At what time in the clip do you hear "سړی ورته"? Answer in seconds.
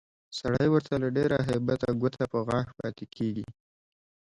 0.39-0.93